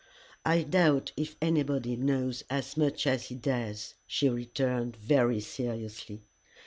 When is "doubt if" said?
0.63-1.35